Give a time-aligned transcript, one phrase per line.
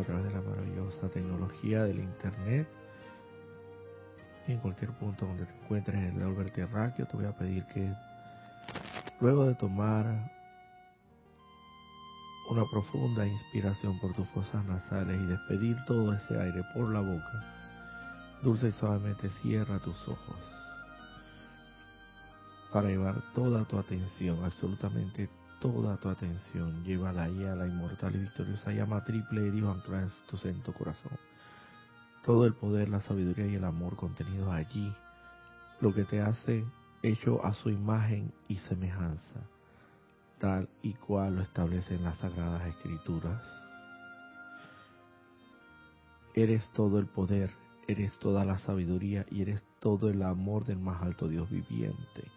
[0.00, 2.68] a través de la maravillosa tecnología del Internet.
[4.46, 7.64] Y en cualquier punto donde te encuentres en el Albert Terráqueo, te voy a pedir
[7.66, 7.92] que
[9.20, 10.30] luego de tomar
[12.50, 18.40] una profunda inspiración por tus fosas nasales y despedir todo ese aire por la boca,
[18.42, 20.64] dulce y suavemente cierra tus ojos
[22.74, 25.30] para llevar toda tu atención, absolutamente
[25.72, 30.02] toda tu atención, llévala ahí a la inmortal y victoriosa llama triple de Dios anclada
[30.02, 31.12] en tu santo corazón.
[32.22, 34.92] Todo el poder, la sabiduría y el amor contenidos allí,
[35.80, 36.66] lo que te hace
[37.02, 39.40] hecho a su imagen y semejanza,
[40.38, 43.42] tal y cual lo establecen las sagradas escrituras.
[46.34, 47.50] Eres todo el poder,
[47.88, 52.30] eres toda la sabiduría y eres todo el amor del más alto Dios viviente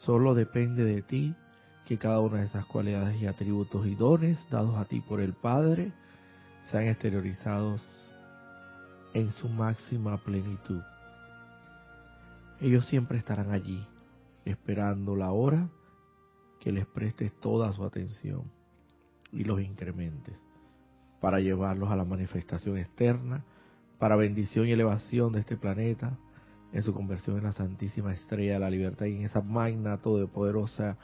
[0.00, 1.34] Solo depende de ti
[1.86, 5.34] que cada una de esas cualidades y atributos y dones dados a ti por el
[5.34, 5.92] Padre
[6.70, 7.82] sean exteriorizados
[9.12, 10.80] en su máxima plenitud.
[12.60, 13.86] Ellos siempre estarán allí,
[14.44, 15.68] esperando la hora
[16.60, 18.44] que les prestes toda su atención
[19.32, 20.34] y los incrementes,
[21.20, 23.44] para llevarlos a la manifestación externa,
[23.98, 26.16] para bendición y elevación de este planeta,
[26.72, 30.96] en su conversión en la Santísima Estrella de la Libertad y en esa magna todopoderosa,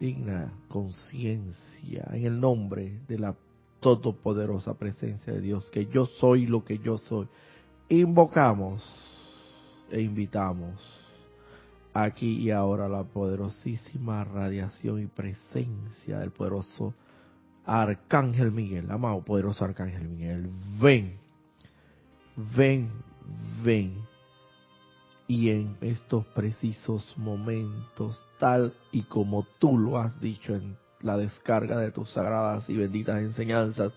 [0.00, 3.34] digna conciencia, en el nombre de la
[3.80, 7.28] todopoderosa presencia de Dios, que yo soy lo que yo soy.
[7.88, 8.82] Invocamos
[9.90, 10.80] e invitamos
[11.92, 16.94] aquí y ahora la poderosísima radiación y presencia del poderoso
[17.66, 21.18] Arcángel Miguel, amado poderoso Arcángel Miguel, ven,
[22.56, 22.90] ven,
[23.62, 24.13] ven
[25.26, 31.78] y en estos precisos momentos, tal y como tú lo has dicho en la descarga
[31.78, 33.92] de tus sagradas y benditas enseñanzas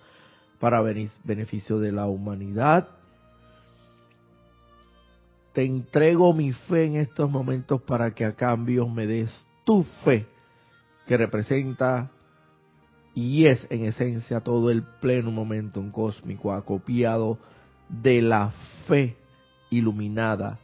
[0.60, 2.90] para beneficio de la humanidad.
[5.54, 10.28] Te entrego mi fe en estos momentos para que a cambio me des tu fe,
[11.08, 12.12] que representa
[13.14, 17.40] y es en esencia todo el pleno momento cósmico acopiado
[17.90, 18.52] de la
[18.88, 19.18] fe
[19.72, 20.60] iluminada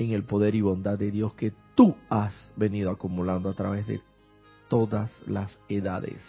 [0.00, 4.00] en el poder y bondad de Dios que tú has venido acumulando a través de
[4.68, 6.22] todas las edades.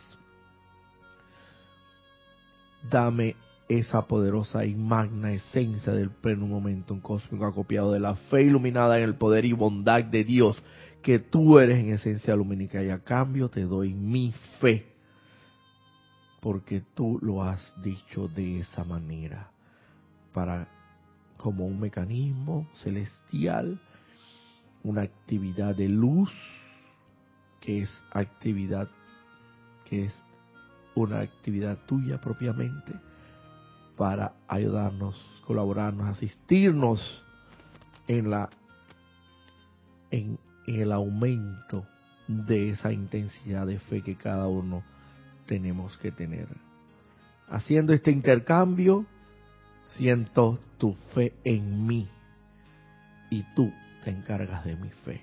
[2.89, 3.37] Dame
[3.69, 9.05] esa poderosa y magna esencia del pleno momento cósmico acopiado de la fe iluminada en
[9.05, 10.61] el poder y bondad de Dios,
[11.01, 14.85] que tú eres en esencia lumínica y a cambio te doy mi fe,
[16.41, 19.49] porque tú lo has dicho de esa manera,
[20.33, 20.67] para
[21.41, 23.79] como un mecanismo celestial,
[24.83, 26.31] una actividad de luz,
[27.59, 28.87] que es actividad,
[29.85, 30.13] que es
[30.95, 32.93] una actividad tuya propiamente,
[33.97, 35.15] para ayudarnos,
[35.45, 37.23] colaborarnos, asistirnos
[38.07, 38.49] en la
[40.11, 40.37] en,
[40.67, 41.87] en el aumento
[42.27, 44.83] de esa intensidad de fe que cada uno
[45.47, 46.47] tenemos que tener.
[47.49, 49.05] Haciendo este intercambio,
[49.85, 52.07] siento tu fe en mí
[53.29, 53.71] y tú
[54.03, 55.21] te encargas de mi fe.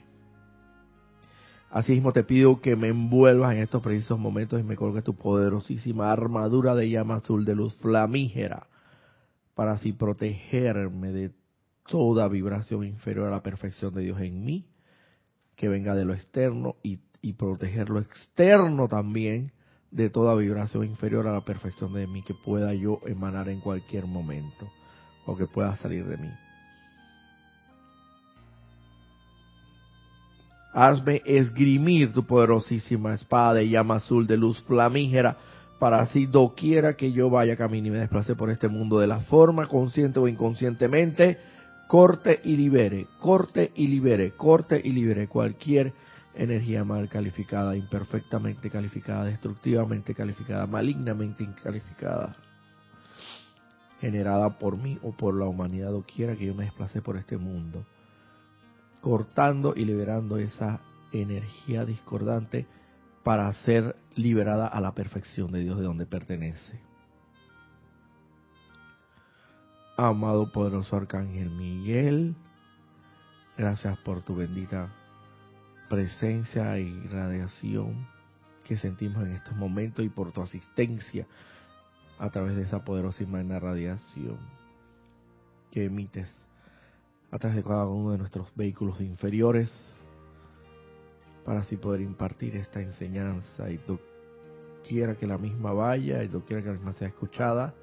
[1.71, 5.15] Así mismo te pido que me envuelvas en estos precisos momentos y me colgues tu
[5.15, 8.69] poderosísima armadura de llama azul de luz flamígera
[9.55, 11.33] para así protegerme de
[11.87, 14.67] toda vibración inferior a la perfección de Dios en mí,
[15.57, 19.53] que venga de lo externo y proteger lo externo también
[19.91, 24.07] de toda vibración inferior a la perfección de mí que pueda yo emanar en cualquier
[24.07, 24.69] momento
[25.27, 26.31] o que pueda salir de mí.
[30.75, 35.37] Hazme esgrimir tu poderosísima espada de llama azul de luz flamígera
[35.79, 39.21] para así doquiera que yo vaya camino y me desplace por este mundo de la
[39.21, 41.39] forma consciente o inconscientemente,
[41.87, 45.93] corte y libere, corte y libere, corte y libere cualquier
[46.35, 52.37] energía mal calificada, imperfectamente calificada, destructivamente calificada, malignamente calificada,
[54.01, 57.37] generada por mí o por la humanidad o quiera que yo me desplace por este
[57.37, 57.85] mundo,
[59.01, 60.81] cortando y liberando esa
[61.13, 62.67] energía discordante
[63.25, 66.81] para ser liberada a la perfección de Dios de donde pertenece.
[69.97, 72.37] Amado poderoso Arcángel Miguel,
[73.57, 74.95] gracias por tu bendita
[75.89, 78.07] presencia y radiación
[78.65, 81.27] que sentimos en estos momentos y por tu asistencia
[82.19, 84.39] a través de esa poderosa y magna radiación
[85.71, 86.29] que emites
[87.31, 89.73] a través de cada uno de nuestros vehículos inferiores
[91.45, 93.71] para así poder impartir esta enseñanza.
[93.71, 93.81] Y
[94.87, 97.75] quiera que la misma vaya y quiera que la misma sea escuchada,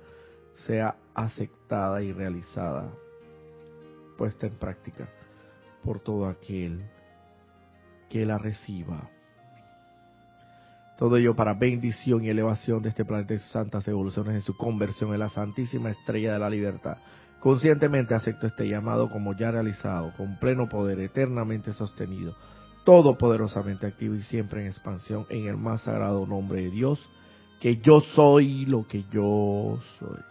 [0.57, 2.91] sea aceptada y realizada,
[4.17, 5.09] puesta en práctica
[5.83, 6.83] por todo aquel
[8.09, 9.09] que la reciba.
[10.97, 14.55] Todo ello para bendición y elevación de este planeta y sus santas evoluciones en su
[14.55, 16.97] conversión en la Santísima Estrella de la Libertad.
[17.41, 22.35] Conscientemente acepto este llamado como ya realizado, con pleno poder, eternamente sostenido,
[22.85, 26.99] todopoderosamente activo y siempre en expansión en el más sagrado nombre de Dios,
[27.59, 30.21] que yo soy lo que yo soy.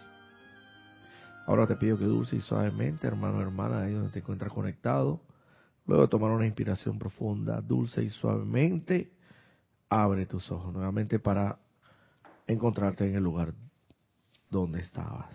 [1.47, 5.21] Ahora te pido que dulce y suavemente, hermano, hermana, ahí donde te encuentras conectado,
[5.87, 9.13] luego de tomar una inspiración profunda, dulce y suavemente,
[9.89, 11.59] abre tus ojos nuevamente para
[12.47, 13.55] encontrarte en el lugar
[14.51, 15.29] donde estabas.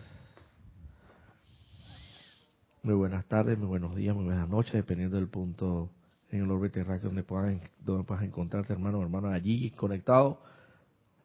[2.81, 5.89] Muy buenas tardes, muy buenos días, muy buenas noches, dependiendo del punto
[6.31, 10.41] en el orbe terráqueo donde puedas, donde puedas encontrarte, hermano o hermana, allí conectado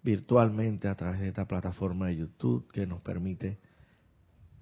[0.02, 3.58] virtualmente a través de esta plataforma de YouTube que nos permite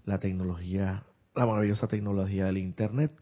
[0.05, 1.05] la tecnología,
[1.35, 3.13] la maravillosa tecnología del Internet.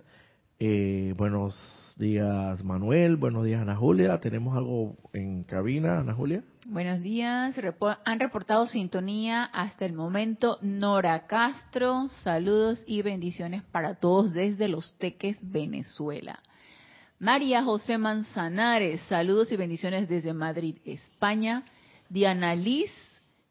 [0.62, 4.20] Eh, buenos días Manuel, buenos días Ana Julia.
[4.20, 6.44] ¿Tenemos algo en cabina, Ana Julia?
[6.66, 7.56] Buenos días,
[8.04, 12.10] han reportado sintonía hasta el momento Nora Castro.
[12.22, 16.40] Saludos y bendiciones para todos desde Los Teques, Venezuela.
[17.18, 21.64] María José Manzanares, saludos y bendiciones desde Madrid, España.
[22.10, 22.92] Diana Liz,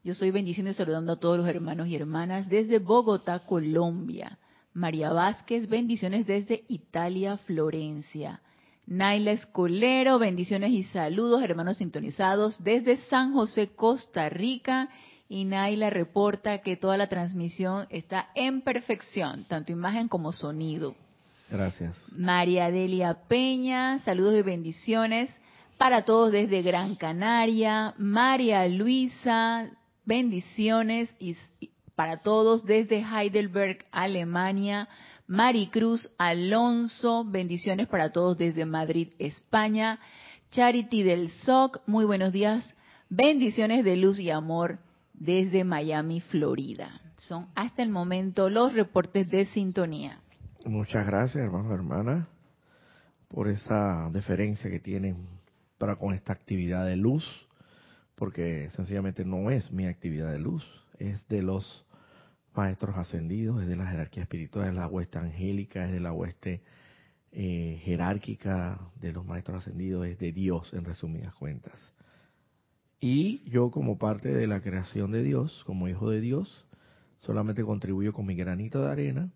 [0.04, 4.38] yo soy bendiciendo y saludando a todos los hermanos y hermanas desde Bogotá, Colombia.
[4.80, 8.40] María Vázquez, bendiciones desde Italia, Florencia.
[8.88, 14.88] Naila Escolero, bendiciones y saludos, hermanos sintonizados desde San José, Costa Rica.
[15.28, 20.96] Y Naila reporta que toda la transmisión está en perfección, tanto imagen como sonido.
[21.52, 21.94] Gracias.
[22.16, 25.30] María Delia Peña, saludos y bendiciones
[25.78, 27.94] para todos desde Gran Canaria.
[27.98, 29.70] María Luisa,
[30.06, 31.36] bendiciones y
[32.00, 34.88] para todos desde Heidelberg, Alemania.
[35.28, 40.00] Maricruz Alonso, bendiciones para todos desde Madrid, España.
[40.50, 42.74] Charity del SOC, muy buenos días.
[43.10, 44.80] Bendiciones de luz y amor
[45.14, 47.02] desde Miami, Florida.
[47.18, 50.22] Son hasta el momento los reportes de sintonía.
[50.64, 52.28] Muchas gracias, hermanos y hermanas,
[53.28, 55.28] por esa deferencia que tienen
[55.78, 57.26] para con esta actividad de luz
[58.20, 60.62] porque sencillamente no es mi actividad de luz,
[61.00, 61.86] es de los
[62.60, 66.62] maestros ascendidos, es de la jerarquía espiritual, es la hueste angélica, es de la hueste
[67.32, 71.80] eh, jerárquica de los maestros ascendidos, es de Dios en resumidas cuentas.
[73.00, 76.66] Y yo como parte de la creación de Dios, como hijo de Dios,
[77.20, 79.30] solamente contribuyo con mi granito de arena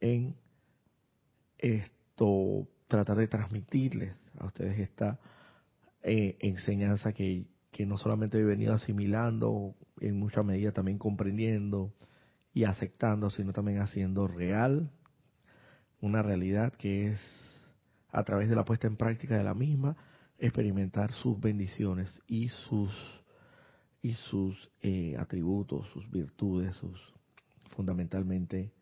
[0.00, 0.36] en
[1.58, 5.18] esto, tratar de transmitirles a ustedes esta
[6.04, 11.92] eh, enseñanza que que no solamente he venido asimilando, en mucha medida también comprendiendo
[12.54, 14.90] y aceptando, sino también haciendo real
[16.00, 17.20] una realidad que es
[18.10, 19.96] a través de la puesta en práctica de la misma
[20.38, 22.90] experimentar sus bendiciones y sus
[24.02, 26.98] y sus eh, atributos, sus virtudes, sus
[27.76, 28.72] fundamentalmente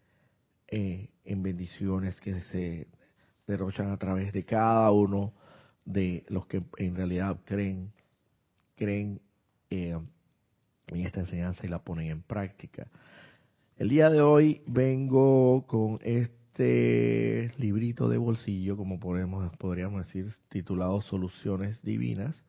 [0.66, 2.88] eh, en bendiciones que se
[3.46, 5.34] derrochan a través de cada uno
[5.84, 7.92] de los que en realidad creen
[8.76, 9.20] creen
[9.68, 9.98] eh,
[10.86, 12.88] en esta enseñanza y la ponen en práctica.
[13.80, 21.00] El día de hoy vengo con este librito de bolsillo, como podemos, podríamos decir, titulado
[21.00, 22.44] Soluciones Divinas.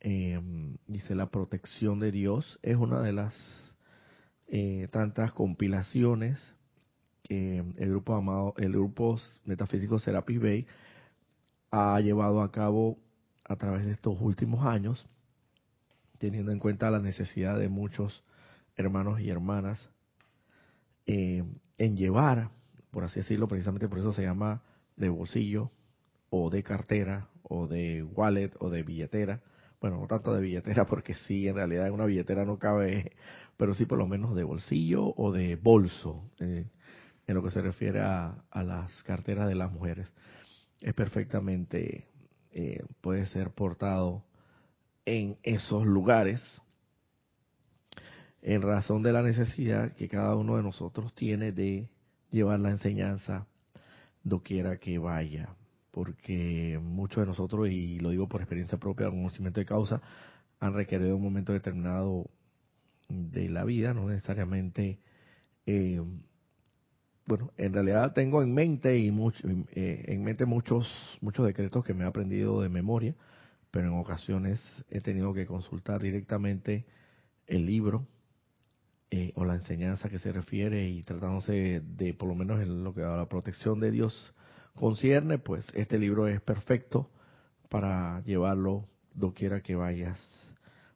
[0.00, 0.40] Eh,
[0.88, 2.58] dice la protección de Dios.
[2.60, 3.32] Es una de las
[4.48, 6.40] eh, tantas compilaciones
[7.22, 10.66] que el grupo amado, el grupo metafísico Serapis Bay
[11.70, 12.98] ha llevado a cabo
[13.44, 15.08] a través de estos últimos años
[16.18, 18.24] teniendo en cuenta la necesidad de muchos
[18.74, 19.88] hermanos y hermanas
[21.06, 21.42] eh,
[21.78, 22.50] en llevar,
[22.90, 24.62] por así decirlo, precisamente por eso se llama
[24.96, 25.70] de bolsillo
[26.30, 29.40] o de cartera o de wallet o de billetera.
[29.80, 33.12] Bueno, no tanto de billetera porque sí, en realidad en una billetera no cabe,
[33.56, 36.66] pero sí por lo menos de bolsillo o de bolso, eh,
[37.26, 40.12] en lo que se refiere a, las carteras de las mujeres.
[40.80, 42.06] Es perfectamente,
[42.50, 44.24] eh, puede ser portado
[45.04, 46.42] en esos lugares
[48.42, 51.88] en razón de la necesidad que cada uno de nosotros tiene de
[52.30, 53.46] llevar la enseñanza
[54.24, 55.54] doquiera que vaya,
[55.92, 60.02] porque muchos de nosotros, y lo digo por experiencia propia, conocimiento de causa,
[60.58, 62.28] han requerido un momento determinado
[63.08, 64.98] de la vida, no necesariamente,
[65.66, 66.00] eh,
[67.26, 69.08] bueno, en realidad tengo en mente y
[69.74, 70.88] eh, en mente muchos
[71.20, 73.14] muchos decretos que me he aprendido de memoria,
[73.70, 76.84] pero en ocasiones he tenido que consultar directamente
[77.46, 78.06] el libro
[79.14, 82.94] eh, o la enseñanza que se refiere y tratándose de, por lo menos en lo
[82.94, 84.32] que a la protección de Dios
[84.74, 87.10] concierne, pues este libro es perfecto
[87.68, 90.18] para llevarlo doquiera que vayas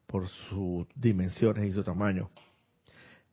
[0.07, 2.31] por sus dimensiones y su tamaño.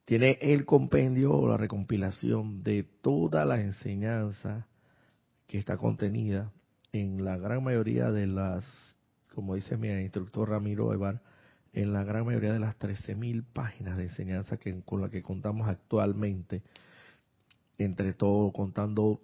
[0.04, 4.66] Tiene el compendio o la recompilación de toda la enseñanza
[5.46, 6.52] que está contenida
[6.92, 8.66] en la gran mayoría de las,
[9.34, 11.22] como dice mi instructor Ramiro Evar,
[11.74, 15.68] en la gran mayoría de las 13.000 páginas de enseñanza que, con la que contamos
[15.68, 16.62] actualmente,
[17.78, 19.20] entre todo, contando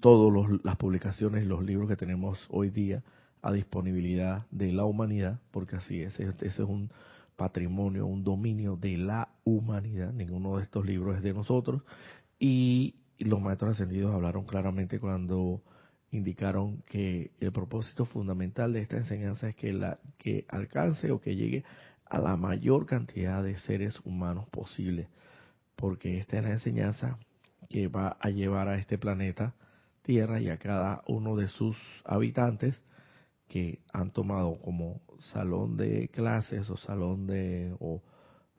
[0.00, 3.02] todas las publicaciones y los libros que tenemos hoy día
[3.42, 6.90] a disponibilidad de la humanidad, porque así es, ese es un
[7.36, 11.82] patrimonio, un dominio de la humanidad, ninguno de estos libros es de nosotros,
[12.38, 15.62] y los maestros ascendidos hablaron claramente cuando
[16.10, 21.36] indicaron que el propósito fundamental de esta enseñanza es que la que alcance o que
[21.36, 21.64] llegue
[22.04, 25.08] a la mayor cantidad de seres humanos posible,
[25.76, 27.18] porque esta es la enseñanza
[27.68, 29.54] que va a llevar a este planeta
[30.02, 32.82] Tierra y a cada uno de sus habitantes
[33.48, 38.02] que han tomado como salón de clases o salón de o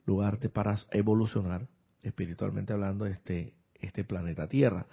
[0.06, 1.66] lugar para evolucionar
[2.02, 4.86] espiritualmente hablando este este planeta Tierra.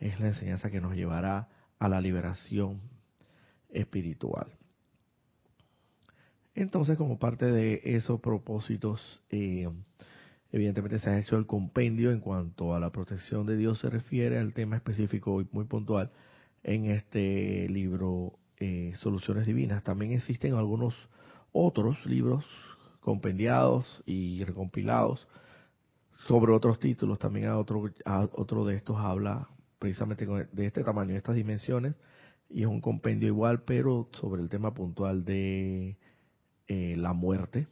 [0.00, 1.48] Es la enseñanza que nos llevará a
[1.88, 2.80] la liberación
[3.70, 4.46] espiritual.
[6.54, 9.68] Entonces, como parte de esos propósitos, eh,
[10.50, 14.38] evidentemente se ha hecho el compendio en cuanto a la protección de Dios se refiere
[14.38, 16.10] al tema específico y muy puntual
[16.62, 19.82] en este libro eh, Soluciones Divinas.
[19.82, 20.94] También existen algunos
[21.52, 22.44] otros libros
[23.00, 25.26] compendiados y recompilados
[26.28, 27.18] sobre otros títulos.
[27.18, 29.48] También a otro, a otro de estos habla
[29.82, 31.96] precisamente de este tamaño, de estas dimensiones,
[32.48, 35.96] y es un compendio igual, pero sobre el tema puntual de
[36.68, 37.66] eh, la muerte,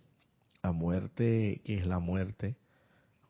[0.61, 2.57] la muerte, ¿qué es la muerte?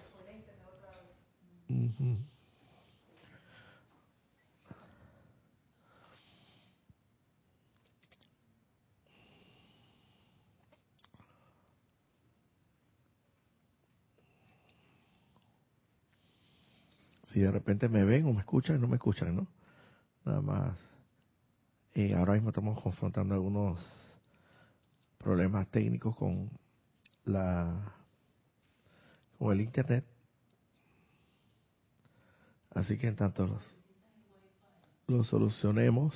[17.32, 19.48] Si de repente me ven o me escuchan, no me escuchan, ¿no?
[20.26, 20.78] Nada más.
[21.94, 23.80] Eh, ahora mismo estamos confrontando algunos
[25.18, 26.50] problemas técnicos con
[27.26, 27.94] la
[29.38, 30.06] con el internet.
[32.70, 33.76] Así que en tanto los,
[35.08, 36.16] los solucionemos,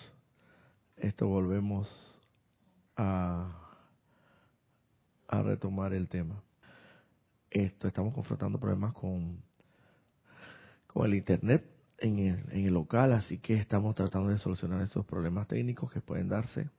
[0.96, 2.18] esto volvemos
[2.96, 3.78] a,
[5.28, 6.42] a retomar el tema.
[7.50, 9.42] Esto estamos confrontando problemas con
[10.96, 11.66] con el Internet
[11.98, 16.00] en el, en el local, así que estamos tratando de solucionar esos problemas técnicos que
[16.00, 16.70] pueden darse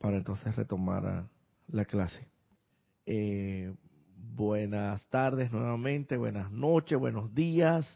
[0.00, 1.28] para entonces retomar
[1.68, 2.26] la clase.
[3.06, 3.72] Eh,
[4.16, 7.86] buenas tardes nuevamente, buenas noches, buenos días.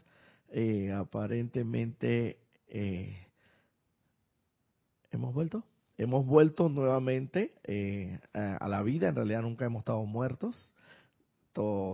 [0.47, 3.27] Eh, aparentemente eh,
[5.11, 5.65] hemos vuelto,
[5.97, 7.53] hemos vuelto nuevamente
[8.31, 9.09] a, a, la vida.
[9.09, 10.73] En realidad nunca hemos estado muertos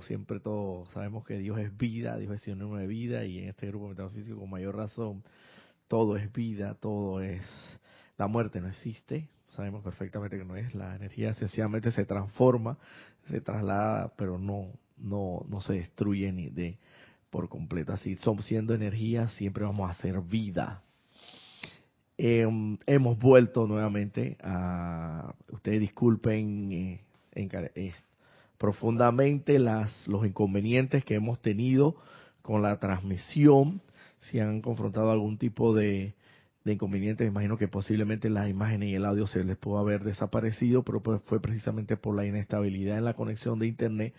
[0.06, 3.68] siempre todos sabemos que Dios es vida, Dios es sinónimo de vida y en este
[3.68, 5.24] grupo metafísico con mayor razón
[5.88, 7.44] todo es vida, todo es
[8.18, 12.78] la muerte no existe, sabemos perfectamente que no es, la energía sencillamente se transforma,
[13.30, 14.68] se traslada, pero no
[14.98, 16.78] no no se destruye ni de
[17.30, 20.84] por completo, así somos siendo energía siempre vamos a ser vida.
[22.18, 27.02] Em, hemos vuelto nuevamente a ustedes disculpen eh,
[27.34, 27.94] eh,
[28.64, 31.98] profundamente las, los inconvenientes que hemos tenido
[32.42, 33.82] con la transmisión,
[34.22, 36.16] si han confrontado algún tipo de,
[36.64, 40.06] de inconveniente, me imagino que posiblemente las imágenes y el audio se les pudo haber
[40.06, 44.14] desaparecido, pero pues fue precisamente por la inestabilidad en la conexión de internet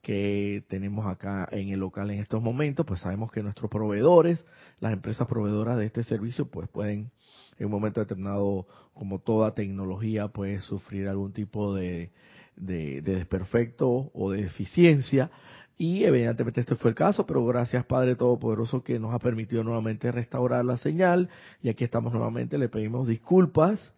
[0.00, 4.46] que tenemos acá en el local en estos momentos, pues sabemos que nuestros proveedores,
[4.78, 7.10] las empresas proveedoras de este servicio, pues pueden
[7.58, 12.12] en un momento determinado, como toda tecnología, puede sufrir algún tipo de,
[12.58, 15.30] de, desperfecto o de deficiencia.
[15.76, 20.10] Y evidentemente este fue el caso, pero gracias Padre Todopoderoso que nos ha permitido nuevamente
[20.10, 21.28] restaurar la señal.
[21.62, 23.92] Y aquí estamos nuevamente, le pedimos disculpas.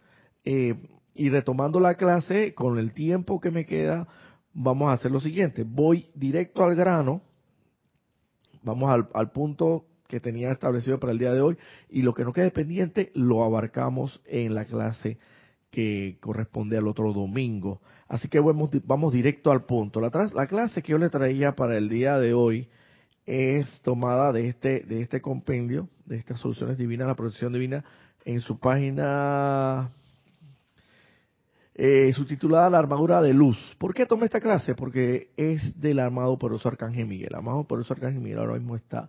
[0.45, 0.75] Eh,
[1.15, 4.09] y retomando la clase, con el tiempo que me queda,
[4.53, 5.65] vamos a hacer lo siguiente.
[5.67, 7.23] Voy directo al grano.
[8.63, 11.57] Vamos al, al punto que tenía establecido para el día de hoy
[11.89, 15.19] y lo que no quede pendiente lo abarcamos en la clase
[15.71, 17.81] que corresponde al otro domingo.
[18.09, 20.01] Así que vamos, directo al punto.
[20.01, 22.69] La, la clase que yo le traía para el día de hoy
[23.27, 27.85] es tomada de este, de este compendio, de estas soluciones divinas, la protección divina,
[28.25, 29.93] en su página
[31.75, 33.57] eh, subtitulada La armadura de luz.
[33.79, 34.75] ¿Por qué tomé esta clase?
[34.75, 37.29] Porque es del armado poderoso Arcángel Miguel.
[37.31, 39.09] El armado poderoso Arcángel Miguel ahora mismo está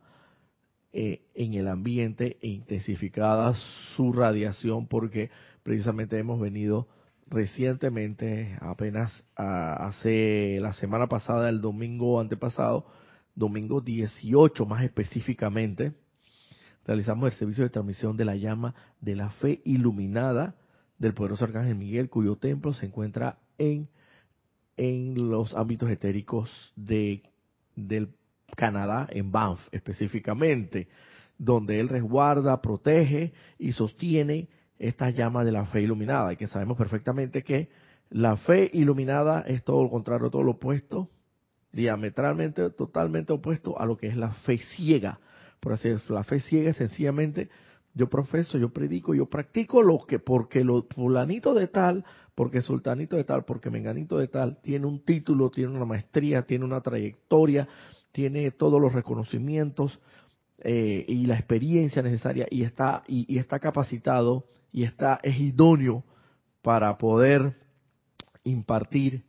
[0.94, 3.53] eh, en el ambiente e intensificada
[3.96, 5.32] su radiación porque
[5.63, 6.88] precisamente hemos venido
[7.27, 12.86] recientemente, apenas hace la semana pasada, el domingo antepasado,
[13.36, 15.94] domingo 18 más específicamente,
[16.86, 20.56] realizamos el servicio de transmisión de la llama de la fe iluminada
[20.98, 23.88] del poderoso Arcángel Miguel, cuyo templo se encuentra en,
[24.77, 27.24] en los ámbitos etéricos de,
[27.75, 28.10] del
[28.56, 30.89] Canadá, en Banff específicamente,
[31.38, 34.50] donde él resguarda, protege y sostiene
[34.82, 37.70] esta llama de la fe iluminada, y que sabemos perfectamente que
[38.10, 41.10] la fe iluminada es todo lo contrario, todo lo opuesto,
[41.72, 45.20] diametralmente, totalmente opuesto a lo que es la fe ciega.
[45.60, 47.50] Por así decirlo, la fe ciega es sencillamente
[47.94, 53.18] yo profeso, yo predico, yo practico lo que, porque lo fulanito de tal, porque sultanito
[53.18, 57.68] de tal, porque menganito de tal, tiene un título, tiene una maestría, tiene una trayectoria,
[58.12, 60.00] tiene todos los reconocimientos
[60.60, 66.03] eh, y la experiencia necesaria y está y, está capacitado y está es idóneo
[66.62, 67.57] para poder
[68.44, 69.24] impartir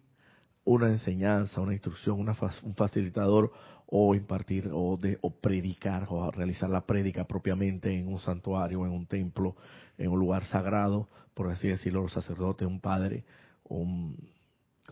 [0.65, 3.53] una enseñanza, una instrucción, una, un facilitador
[3.87, 8.93] o impartir o, de, o predicar o realizar la prédica propiamente en un santuario, en
[8.93, 9.57] un templo,
[9.99, 13.25] en un lugar sagrado, por así decirlo, los sacerdotes, un padre,
[13.65, 14.17] un,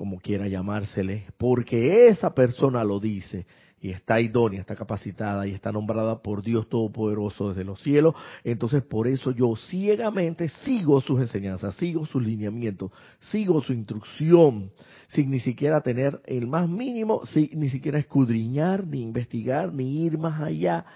[0.01, 3.45] como quiera llamársele, porque esa persona lo dice
[3.83, 8.83] y está idónea, está capacitada y está nombrada por Dios Todopoderoso desde los cielos, entonces
[8.83, 14.73] por eso yo ciegamente sigo sus enseñanzas, sigo sus lineamientos, sigo su instrucción,
[15.09, 20.17] sin ni siquiera tener el más mínimo, sin ni siquiera escudriñar, ni investigar, ni ir
[20.17, 20.87] más allá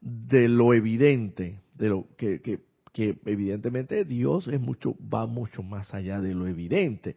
[0.00, 2.60] de lo evidente, de lo que, que,
[2.94, 7.16] que evidentemente Dios es mucho, va mucho más allá de lo evidente.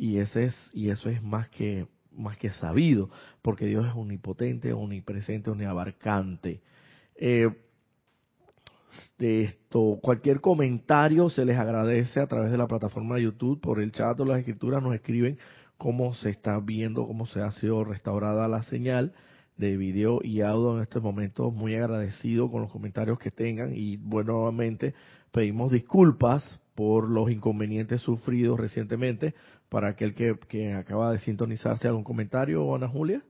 [0.00, 3.10] Y ese es, y eso es más que más que sabido,
[3.42, 6.62] porque Dios es omnipotente, omnipresente, omniabarcante.
[7.16, 7.50] Eh,
[9.18, 13.92] esto, cualquier comentario se les agradece a través de la plataforma de YouTube, por el
[13.92, 15.38] chat o las escrituras nos escriben
[15.76, 19.12] cómo se está viendo, cómo se ha sido restaurada la señal
[19.58, 21.50] de video y audio en este momento.
[21.50, 24.94] Muy agradecido con los comentarios que tengan y bueno, nuevamente
[25.30, 29.34] pedimos disculpas por los inconvenientes sufridos recientemente,
[29.70, 33.22] para aquel que, acaba de sintonizarse, ¿algún comentario, Ana Julia?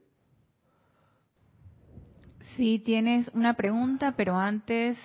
[2.57, 4.97] Sí, tienes una pregunta, pero antes,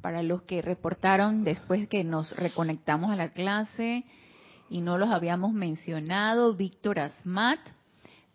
[0.00, 4.04] para los que reportaron después que nos reconectamos a la clase
[4.70, 7.60] y no los habíamos mencionado, Víctor Asmat,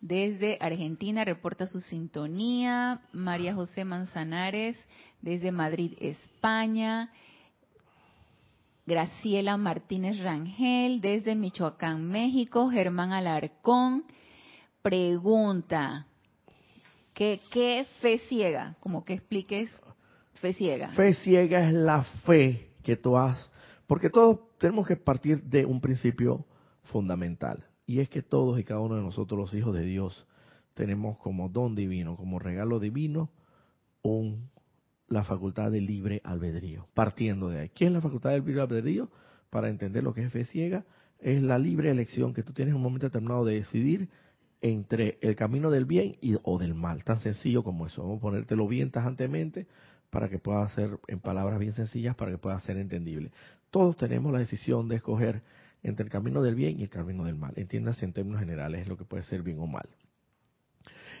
[0.00, 4.76] desde Argentina, reporta su sintonía, María José Manzanares,
[5.22, 7.10] desde Madrid, España,
[8.86, 14.04] Graciela Martínez Rangel desde Michoacán, México, Germán Alarcón,
[14.80, 16.06] pregunta,
[17.12, 18.76] ¿qué, ¿qué fe ciega?
[18.80, 19.68] Como que expliques
[20.34, 20.90] fe ciega.
[20.90, 23.50] Fe ciega es la fe que tú has,
[23.88, 26.46] porque todos tenemos que partir de un principio
[26.84, 30.28] fundamental, y es que todos y cada uno de nosotros, los hijos de Dios,
[30.74, 33.30] tenemos como don divino, como regalo divino,
[34.02, 34.48] un
[35.08, 37.68] la facultad de libre albedrío, partiendo de ahí.
[37.70, 39.10] ¿Qué es la facultad del libre albedrío?
[39.50, 40.84] Para entender lo que es fe ciega,
[41.18, 44.08] es la libre elección que tú tienes en un momento determinado de decidir
[44.60, 48.02] entre el camino del bien y, o del mal, tan sencillo como eso.
[48.02, 49.66] Vamos a ponértelo bien tajantemente
[50.10, 53.32] para que pueda ser, en palabras bien sencillas, para que pueda ser entendible.
[53.70, 55.42] Todos tenemos la decisión de escoger
[55.82, 57.52] entre el camino del bien y el camino del mal.
[57.56, 59.88] Entiéndase en términos generales lo que puede ser bien o mal.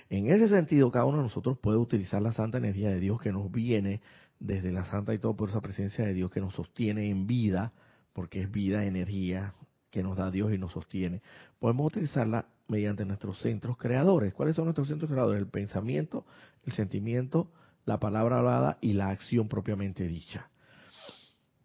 [0.08, 3.32] En ese sentido, cada uno de nosotros puede utilizar la santa energía de Dios que
[3.32, 4.00] nos viene
[4.38, 7.72] desde la santa y todo por esa presencia de Dios que nos sostiene en vida,
[8.12, 9.54] porque es vida, energía
[9.90, 11.22] que nos da Dios y nos sostiene.
[11.58, 14.34] Podemos utilizarla mediante nuestros centros creadores.
[14.34, 15.40] ¿Cuáles son nuestros centros creadores?
[15.40, 16.26] El pensamiento,
[16.64, 17.50] el sentimiento,
[17.84, 20.50] la palabra hablada y la acción propiamente dicha.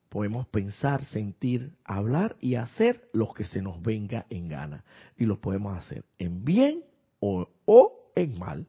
[0.09, 4.83] Podemos pensar, sentir, hablar y hacer lo que se nos venga en gana.
[5.17, 6.83] Y lo podemos hacer en bien
[7.19, 7.47] o,
[8.15, 8.67] en mal.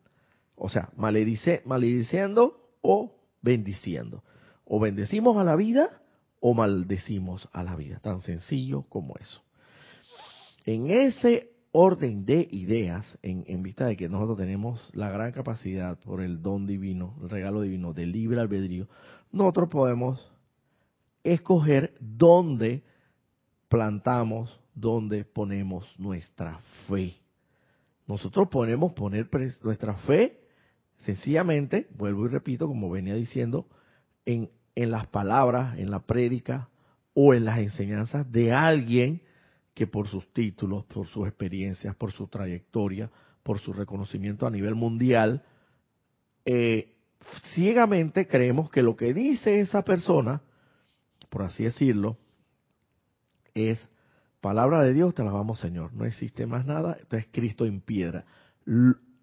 [0.54, 4.22] O sea, maledice, malediciendo o bendiciendo.
[4.64, 6.02] O bendecimos a la vida
[6.40, 8.00] o maldecimos a la vida.
[8.00, 9.42] Tan sencillo como eso.
[10.64, 16.20] En ese orden de ideas, en, vista de que nosotros tenemos la gran capacidad por
[16.20, 18.88] el don divino, el regalo divino del libre albedrío,
[19.32, 20.30] nosotros podemos
[21.24, 22.84] escoger dónde
[23.68, 27.21] plantamos, dónde ponemos nuestra fe.
[28.06, 29.28] Nosotros podemos poner
[29.62, 30.40] nuestra fe
[31.04, 33.66] sencillamente, vuelvo y repito, como venía diciendo,
[34.24, 36.68] en, en las palabras, en la prédica
[37.14, 39.22] o en las enseñanzas de alguien
[39.74, 43.10] que por sus títulos, por sus experiencias, por su trayectoria,
[43.42, 45.42] por su reconocimiento a nivel mundial,
[46.44, 46.94] eh,
[47.54, 50.42] ciegamente creemos que lo que dice esa persona,
[51.30, 52.18] por así decirlo,
[53.54, 53.88] es
[54.42, 57.80] palabra de Dios, te la vamos Señor, no existe más nada, esto es Cristo en
[57.80, 58.26] piedra.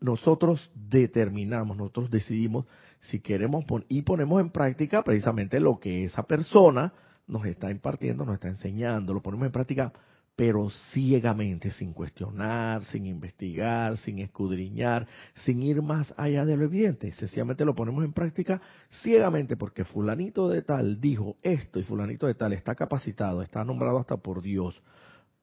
[0.01, 2.65] Nosotros determinamos, nosotros decidimos
[3.01, 6.93] si queremos y ponemos en práctica precisamente lo que esa persona
[7.27, 9.93] nos está impartiendo, nos está enseñando, lo ponemos en práctica
[10.39, 15.05] pero ciegamente, sin cuestionar, sin investigar, sin escudriñar,
[15.43, 17.11] sin ir más allá de lo evidente.
[17.11, 18.61] Sencillamente lo ponemos en práctica
[19.01, 23.99] ciegamente porque fulanito de tal dijo esto y fulanito de tal está capacitado, está nombrado
[23.99, 24.81] hasta por Dios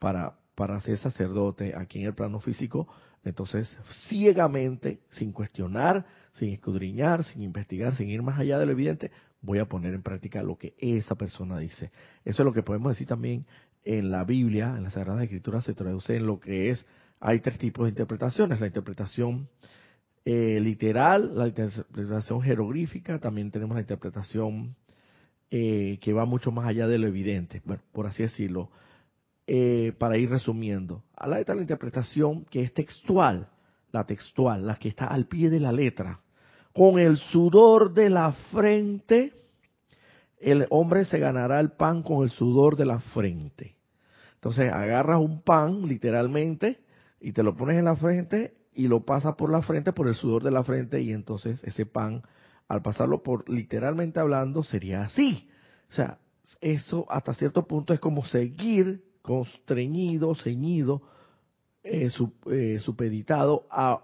[0.06, 2.86] para, para ser sacerdote aquí en el plano físico.
[3.24, 9.10] Entonces, ciegamente, sin cuestionar, sin escudriñar, sin investigar, sin ir más allá de lo evidente,
[9.40, 11.90] voy a poner en práctica lo que esa persona dice.
[12.24, 13.46] Eso es lo que podemos decir también
[13.82, 16.86] en la Biblia, en la Sagrada Escritura, se traduce en lo que es,
[17.18, 19.48] hay tres tipos de interpretaciones, la interpretación
[20.24, 24.76] eh, literal, la interpretación jeroglífica, también tenemos la interpretación
[25.50, 28.70] eh, que va mucho más allá de lo evidente, por así decirlo,
[29.46, 31.04] eh, para ir resumiendo.
[31.14, 33.48] A la, la interpretación que es textual,
[33.92, 36.20] la textual, la que está al pie de la letra,
[36.72, 39.32] con el sudor de la frente,
[40.40, 43.76] el hombre se ganará el pan con el sudor de la frente.
[44.34, 46.80] Entonces agarras un pan, literalmente,
[47.20, 50.14] y te lo pones en la frente y lo pasas por la frente, por el
[50.14, 52.22] sudor de la frente, y entonces ese pan,
[52.68, 55.48] al pasarlo por, literalmente hablando, sería así.
[55.88, 56.18] O sea,
[56.60, 61.02] eso hasta cierto punto es como seguir constreñido, ceñido,
[61.82, 62.08] eh,
[62.50, 64.00] eh, supeditado a,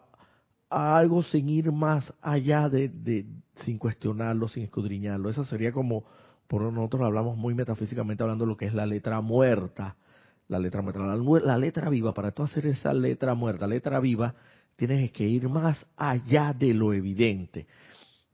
[0.68, 3.26] algo sin ir más allá de,
[3.64, 5.30] sin cuestionarlo, sin escudriñarlo.
[5.30, 6.04] Eso sería como,
[6.48, 9.96] por nosotros hablamos muy metafísicamente hablando de lo que es la letra muerta
[10.48, 11.00] la letra muerta.
[11.44, 14.34] La, letra viva, para tú hacer esa letra muerta, letra viva,
[14.76, 17.66] tienes que ir más allá de lo evidente.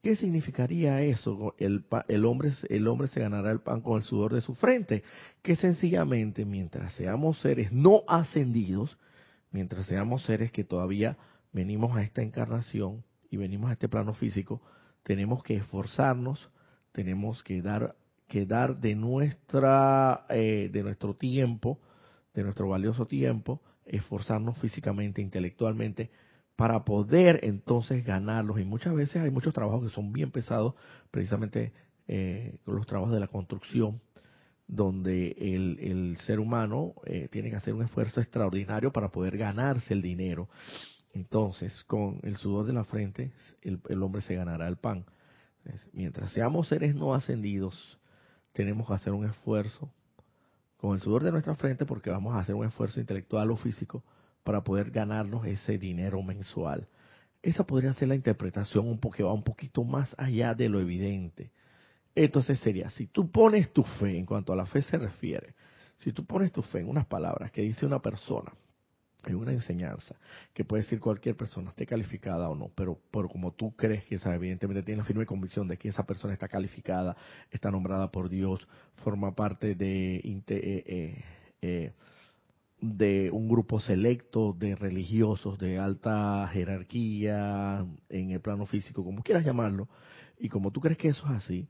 [0.02, 1.54] ¿Qué significaría eso?
[1.58, 1.84] El,
[2.24, 5.02] hombre, el hombre se ganará el pan con el sudor de su frente.
[5.42, 8.96] Que sencillamente, mientras seamos seres no ascendidos,
[9.50, 11.16] mientras seamos seres que todavía
[11.52, 14.62] venimos a esta encarnación y venimos a este plano físico,
[15.02, 16.50] tenemos que esforzarnos,
[16.92, 17.96] tenemos que dar,
[18.28, 21.80] que dar de nuestra, eh, de nuestro tiempo,
[22.34, 26.10] de nuestro valioso tiempo, esforzarnos físicamente, intelectualmente,
[26.58, 28.58] para poder entonces ganarlos.
[28.58, 30.74] Y muchas veces hay muchos trabajos que son bien pesados,
[31.12, 31.72] precisamente
[32.08, 34.00] eh, los trabajos de la construcción,
[34.66, 40.02] donde el, ser humano eh, tiene que hacer un esfuerzo extraordinario para poder ganarse el
[40.02, 40.48] dinero.
[41.12, 43.30] Entonces, con el sudor de la frente,
[43.62, 45.04] el, el hombre se ganará el pan.
[45.92, 48.00] Mientras seamos seres no ascendidos,
[48.52, 49.92] tenemos que hacer un esfuerzo
[50.76, 54.02] con el sudor de nuestra frente porque vamos a hacer un esfuerzo intelectual o físico
[54.44, 56.88] para poder ganarnos ese dinero mensual.
[57.42, 61.50] Esa podría ser la interpretación un que va un poquito más allá de lo evidente.
[62.14, 65.54] Entonces sería, si tú pones tu fe, en cuanto a la fe se refiere,
[65.98, 68.52] si tú pones tu fe en unas palabras que dice una persona,
[69.24, 70.16] en una enseñanza
[70.54, 74.16] que puede decir cualquier persona, esté calificada o no, pero, por como tú crees que
[74.16, 77.16] esa, evidentemente tienes la firme convicción de que esa persona está calificada,
[77.50, 81.24] está nombrada por Dios, forma parte de, eh, eh,
[81.62, 81.92] eh,
[82.80, 89.44] de un grupo selecto de religiosos de alta jerarquía en el plano físico, como quieras
[89.44, 89.88] llamarlo,
[90.38, 91.68] y como tú crees que eso es así,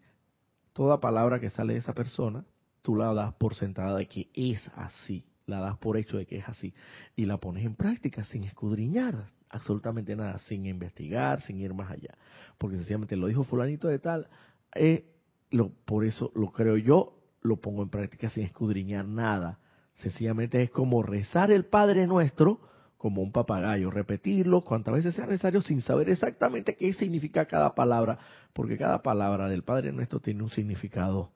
[0.72, 2.44] toda palabra que sale de esa persona,
[2.82, 6.36] tú la das por sentada de que es así la das por hecho de que
[6.36, 6.74] es así
[7.16, 12.16] y la pones en práctica sin escudriñar absolutamente nada, sin investigar, sin ir más allá.
[12.58, 14.28] Porque sencillamente lo dijo fulanito de tal,
[14.74, 15.06] eh,
[15.50, 19.58] lo, por eso lo creo yo, lo pongo en práctica sin escudriñar nada.
[19.98, 22.60] Sencillamente es como rezar el Padre Nuestro
[22.98, 28.18] como un papagayo, repetirlo cuantas veces sea necesario sin saber exactamente qué significa cada palabra,
[28.52, 31.30] porque cada palabra del Padre Nuestro tiene un significado,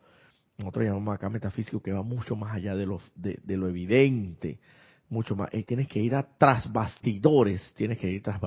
[0.59, 4.59] nosotros llamamos acá metafísico, que va mucho más allá de lo, de, lo evidente,
[5.09, 5.51] mucho más.
[5.53, 8.41] Eh, tienes que ir a tras bastidores, tienes que ir tras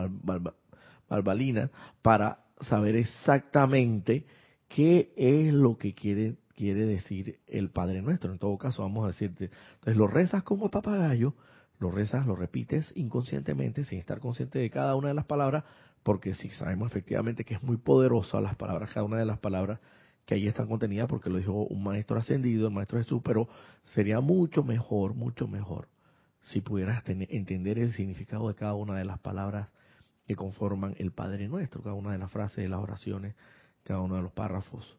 [1.08, 4.25] balbalinas para saber exactamente
[4.67, 8.32] qué es lo que quiere, quiere decir el Padre Nuestro.
[8.32, 11.36] En todo caso, vamos a decirte, entonces lo rezas como papagayo,
[11.80, 15.63] lo rezas, lo repites inconscientemente, sin estar consciente de cada una de las palabras,
[16.04, 19.80] porque si sabemos efectivamente que es muy poderosa las palabras, cada una de las palabras
[20.26, 23.48] que ahí están contenidas, porque lo dijo un maestro ascendido, el maestro Jesús, pero
[23.84, 25.88] sería mucho mejor, mucho mejor,
[26.44, 29.70] si pudieras entender el significado de cada una de las palabras
[30.26, 33.36] que conforman el Padre Nuestro, cada una de las frases de las oraciones,
[33.84, 34.98] cada uno de los párrafos.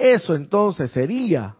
[0.00, 1.56] Eso entonces sería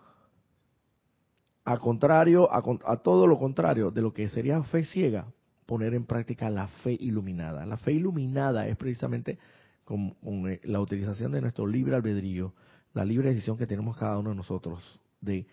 [1.62, 5.26] a contrario, a, todo lo contrario de lo que sería fe ciega,
[5.66, 7.66] poner en práctica la fe iluminada.
[7.66, 9.38] La fe iluminada es precisamente
[9.85, 10.16] con,
[10.48, 12.55] eh, la utilización de nuestro libre albedrío,
[12.94, 14.81] la libre decisión que tenemos cada uno de nosotros
[15.20, 15.46] de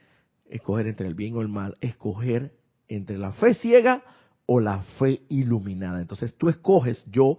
[0.50, 2.54] escoger entre el bien o el mal, escoger
[2.88, 4.02] entre la fe ciega
[4.45, 6.00] o la fe iluminada.
[6.00, 7.38] Entonces tú escoges, yo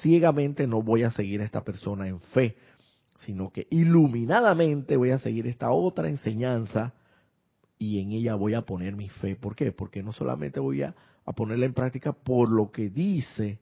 [0.00, 2.56] ciegamente no voy a seguir a esta persona en fe,
[3.16, 6.94] sino que iluminadamente voy a seguir esta otra enseñanza
[7.78, 9.36] y en ella voy a poner mi fe.
[9.36, 9.72] ¿Por qué?
[9.72, 10.94] Porque no solamente voy a,
[11.34, 13.58] ponerla en práctica por lo que dice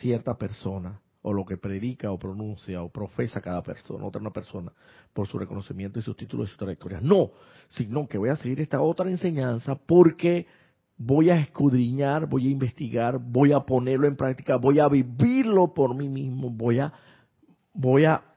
[0.00, 4.70] cierta persona, o lo que predica o pronuncia o profesa cada persona, otra una persona,
[5.12, 7.02] por su reconocimiento y sus títulos y sus trayectorias.
[7.02, 7.30] No,
[7.68, 10.46] sino que voy a seguir esta otra enseñanza porque
[10.96, 15.94] voy a escudriñar, voy a investigar, voy a ponerlo en práctica, voy a vivirlo por
[15.94, 16.92] mí mismo, voy a,
[17.72, 18.33] voy a,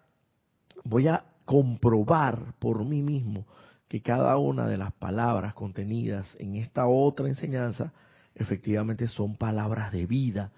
[0.90, 3.46] voy a comprobar por mí mismo
[3.88, 7.94] que cada una de las palabras contenidas en esta otra enseñanza
[8.36, 10.52] efectivamente son palabras de vida,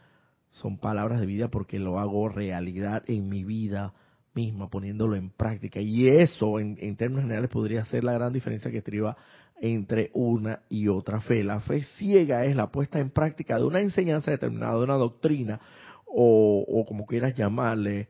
[0.49, 3.93] son palabras de vida porque lo hago realidad en mi vida
[4.33, 5.79] misma, poniéndolo en práctica.
[5.79, 9.15] Y eso, en, términos generales, podría ser la gran diferencia que estriba
[9.61, 11.43] entre una y otra fe.
[11.43, 15.59] La fe ciega es la puesta en práctica de una enseñanza determinada, de una doctrina,
[16.05, 18.07] o, o como quieras llamarle,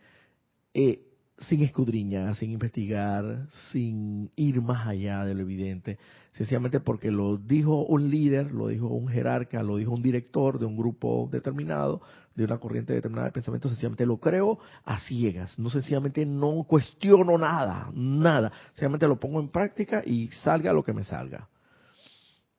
[0.74, 1.09] eh,
[1.42, 5.98] sin escudriñar, sin investigar, sin ir más allá de lo evidente,
[6.34, 10.66] sencillamente porque lo dijo un líder, lo dijo un jerarca, lo dijo un director de
[10.66, 12.02] un grupo determinado,
[12.36, 17.38] de una corriente determinada de pensamiento, sencillamente lo creo a ciegas, no sencillamente no cuestiono
[17.38, 21.48] nada, nada, sencillamente lo pongo en práctica y salga lo que me salga.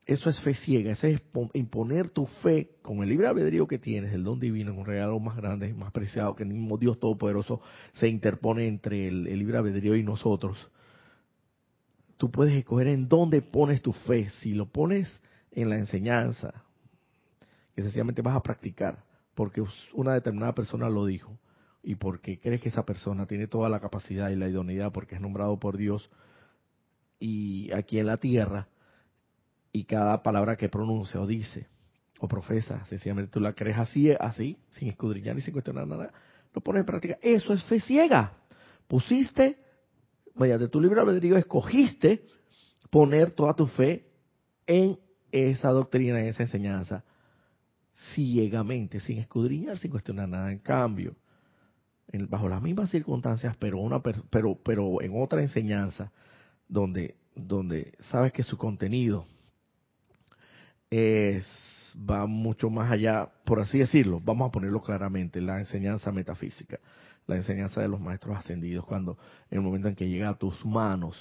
[0.06, 1.20] Eso es fe ciega, eso es
[1.52, 5.36] imponer tu fe con el libre albedrío que tienes, el don divino, un regalo más
[5.36, 7.60] grande y más preciado que el mismo Dios Todopoderoso
[7.92, 10.70] se interpone entre el, libre albedrío y nosotros.
[12.16, 14.28] Tú puedes escoger en dónde pones tu fe.
[14.40, 15.20] Si lo pones
[15.52, 16.64] en la enseñanza,
[17.74, 19.62] que sencillamente vas a practicar, porque
[19.94, 21.38] una determinada persona lo dijo,
[21.82, 25.20] y porque crees que esa persona tiene toda la capacidad y la idoneidad porque es
[25.20, 26.10] nombrado por Dios
[27.18, 28.68] y aquí en la tierra,
[29.72, 31.68] y cada palabra que pronuncia o dice
[32.18, 36.12] o profesa, sencillamente tú la crees así, así, sin escudriñar ni sin cuestionar nada,
[36.52, 37.18] lo pones en práctica.
[37.22, 38.34] Eso es fe ciega.
[38.86, 39.58] Pusiste,
[40.34, 42.26] de tu libre albedrío, escogiste
[42.90, 44.06] poner toda tu fe
[44.66, 44.98] en
[45.32, 47.04] esa doctrina, en esa enseñanza,
[48.14, 50.50] ciegamente, sin escudriñar, sin cuestionar nada.
[50.50, 51.14] En cambio,
[52.28, 56.12] bajo las mismas circunstancias, pero una pero pero en otra enseñanza
[56.68, 59.26] donde donde sabes que su contenido
[60.90, 61.46] es,
[61.96, 66.80] va mucho más allá, por así decirlo, vamos a ponerlo claramente, la enseñanza metafísica,
[67.26, 69.16] la enseñanza de los maestros ascendidos, cuando
[69.50, 71.16] en el momento en que llega a tus manos,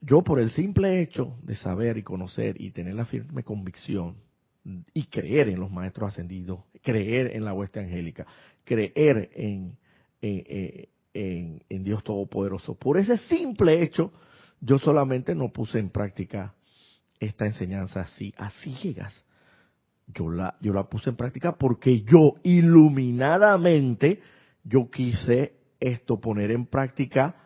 [0.00, 4.16] yo por el simple hecho de saber y conocer y tener la firme convicción
[4.94, 8.24] y creer en los maestros ascendidos, creer en la hueste angélica,
[8.64, 9.76] creer en,
[10.20, 14.12] en, en, en Dios Todopoderoso, por ese simple hecho,
[14.60, 16.54] yo solamente no puse en práctica
[17.20, 19.24] esta enseñanza así, así llegas.
[20.06, 24.22] Yo la, yo la puse en práctica porque yo iluminadamente,
[24.64, 27.36] yo quise esto, poner en práctica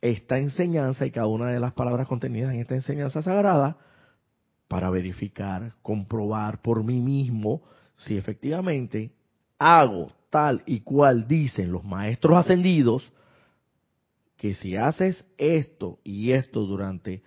[0.00, 3.78] esta enseñanza y cada una de las palabras contenidas en esta enseñanza sagrada
[4.68, 7.62] para verificar, comprobar por mí mismo
[7.96, 9.12] si efectivamente
[9.58, 13.12] hago tal y cual dicen los maestros ascendidos,
[14.36, 17.22] que si haces esto y esto durante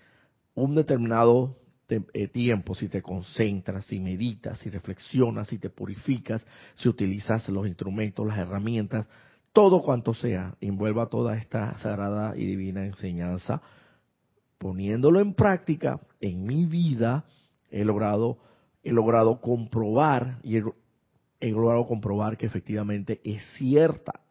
[0.53, 1.57] un determinado
[1.99, 8.25] tiempo, si te concentras, si meditas, si reflexionas, si te purificas, si utilizas los instrumentos,
[8.25, 9.08] las herramientas,
[9.54, 13.62] todo cuanto sea, envuelva toda esta sagrada y divina enseñanza,
[14.58, 17.25] poniéndolo en práctica en mi vida,
[17.69, 18.38] he logrado,
[18.84, 20.63] he logrado comprobar y he,
[21.41, 24.21] he logrado comprobar que efectivamente es cierta.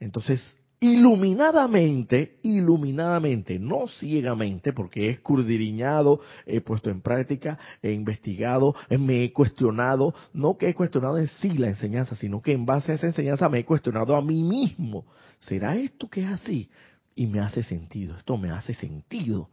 [0.00, 9.24] Entonces, iluminadamente, iluminadamente, no ciegamente, porque he escudriñado, he puesto en práctica, he investigado, me
[9.24, 12.94] he cuestionado, no que he cuestionado en sí la enseñanza, sino que en base a
[12.94, 15.06] esa enseñanza me he cuestionado a mí mismo.
[15.40, 16.70] ¿Será esto que es así?
[17.16, 19.50] Y me hace sentido, esto me hace sentido.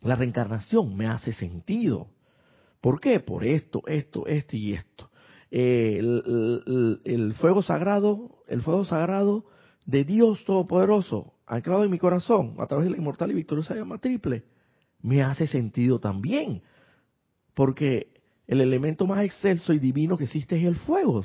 [0.00, 2.08] La reencarnación me hace sentido.
[2.80, 3.20] ¿Por qué?
[3.20, 5.10] Por esto, esto, esto y esto.
[5.50, 9.44] el, el fuego sagrado, el fuego sagrado
[9.86, 13.98] de Dios Todopoderoso, anclado en mi corazón, a través de la inmortal y victoriosa llama
[13.98, 14.44] triple,
[15.00, 16.62] me hace sentido también.
[17.54, 18.12] Porque
[18.46, 21.24] el elemento más excelso y divino que existe es el fuego.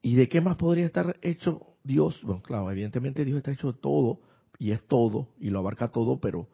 [0.00, 2.20] ¿Y de qué más podría estar hecho Dios?
[2.22, 4.20] Bueno, claro, evidentemente Dios está hecho de todo,
[4.58, 6.48] y es todo, y lo abarca todo, pero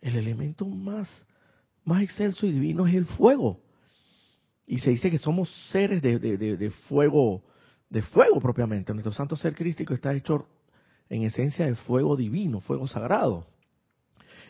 [0.00, 1.08] el elemento más,
[1.84, 3.60] más excelso y divino es el fuego.
[4.66, 7.42] Y se dice que somos seres de, de, de fuego
[7.90, 8.92] de fuego propiamente.
[8.92, 10.46] Nuestro santo ser crístico está hecho
[11.08, 13.46] en esencia de fuego divino, fuego sagrado.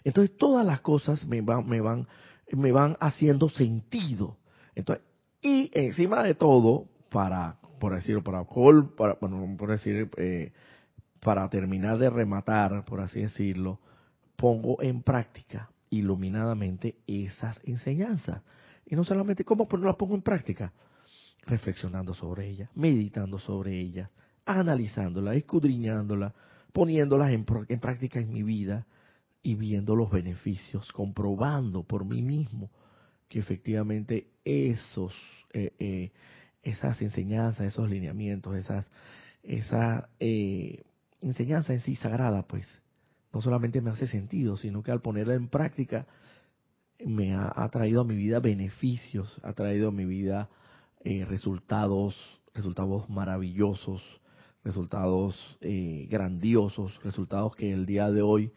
[0.04, 2.06] Entonces todas las cosas me van, me van,
[2.52, 4.36] me van haciendo sentido.
[4.74, 5.04] Entonces,
[5.40, 10.52] y encima de todo, para, por decirlo, para, para bueno, por decir, eh,
[11.20, 13.80] para terminar de rematar, por así decirlo,
[14.36, 18.42] pongo en práctica iluminadamente esas enseñanzas.
[18.86, 20.72] Y no solamente cómo, pues no las pongo en práctica
[21.48, 24.10] reflexionando sobre ella, meditando sobre ella,
[24.44, 26.34] analizándola, escudriñándola,
[26.72, 28.86] poniéndolas en, práctica en mi vida
[29.42, 32.70] y viendo los beneficios, comprobando por mí mismo
[33.28, 35.14] que efectivamente esos,
[35.52, 36.12] eh, eh,
[36.62, 38.86] esas enseñanzas, esos lineamientos, esas,
[39.42, 40.84] esa eh,
[41.20, 42.66] enseñanza en sí sagrada, pues
[43.32, 46.06] no solamente me hace sentido, sino que al ponerla en práctica
[47.04, 50.48] me ha, ha traído a mi vida beneficios, ha traído a mi vida
[51.04, 52.16] eh, resultados,
[52.54, 54.02] resultados maravillosos,
[54.64, 58.52] resultados eh, grandiosos, resultados que el día de hoy,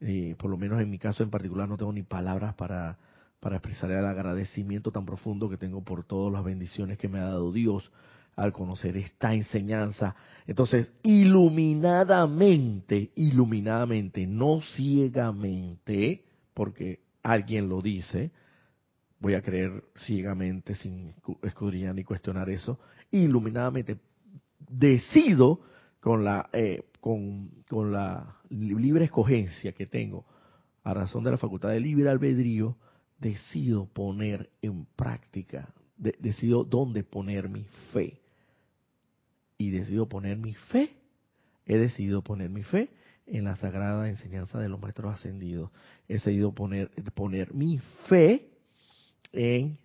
[0.00, 2.98] eh, por lo menos en mi caso en particular, no tengo ni palabras para,
[3.40, 7.24] para expresar el agradecimiento tan profundo que tengo por todas las bendiciones que me ha
[7.24, 7.90] dado Dios
[8.36, 10.16] al conocer esta enseñanza.
[10.46, 18.32] Entonces, iluminadamente, iluminadamente, no ciegamente, porque alguien lo dice,
[19.24, 22.78] voy a creer ciegamente, sin escudriñar ni cuestionar eso,
[23.10, 23.96] iluminadamente
[24.68, 25.62] decido
[25.98, 30.26] con la, eh, con, con, la libre escogencia que tengo,
[30.82, 32.76] a razón de la facultad de libre albedrío,
[33.18, 38.20] decido poner en práctica, decido dónde poner mi fe.
[39.56, 40.90] Y decido poner mi fe,
[41.64, 42.90] he decidido poner mi fe
[43.26, 45.70] en la sagrada enseñanza de los maestros ascendidos.
[46.08, 48.50] He decidido poner, poner mi fe
[49.34, 49.78] en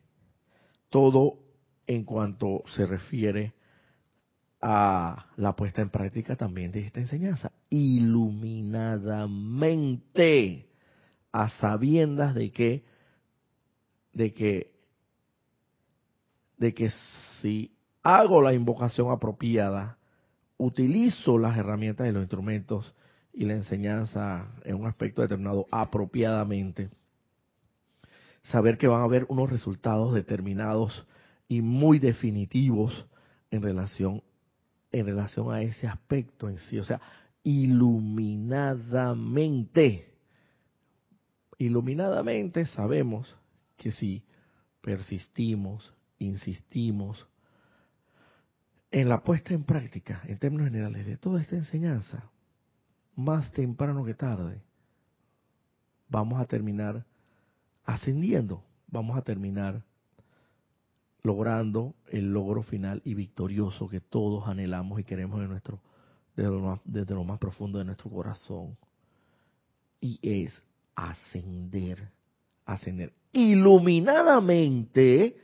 [0.90, 1.40] todo
[1.88, 3.54] en cuanto se refiere
[4.62, 10.68] a la puesta en práctica también de esta enseñanza, iluminadamente,
[11.32, 12.84] a sabiendas de que,
[14.14, 14.72] de que,
[16.58, 16.92] de que
[17.42, 19.98] si hago la invocación apropiada,
[20.58, 22.94] utilizo las herramientas y los instrumentos
[23.32, 26.90] y la enseñanza en un aspecto determinado apropiadamente,
[28.44, 31.08] saber que van a haber unos resultados determinados
[31.48, 33.06] y muy definitivos
[33.52, 34.22] en relación
[34.92, 37.00] en relación a ese aspecto en sí, o sea,
[37.44, 40.10] iluminadamente
[41.60, 43.38] iluminadamente sabemos
[43.78, 44.24] que si
[44.82, 47.28] persistimos, insistimos
[48.92, 52.32] en la puesta en práctica, en términos generales, de toda esta enseñanza,
[53.16, 54.62] más temprano que tarde,
[56.08, 57.06] vamos a terminar
[57.94, 59.84] ascendiendo, vamos a terminar
[61.24, 65.82] logrando el logro final y victorioso que todos anhelamos y queremos nuestro,
[66.36, 68.78] desde lo más, desde lo más profundo de nuestro corazón.
[70.00, 70.62] Y es
[70.96, 72.10] ascender,
[72.66, 73.14] ascender.
[73.34, 75.36] Iluminadamente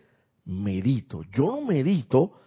[0.46, 1.24] medito.
[1.34, 2.40] Yo no medito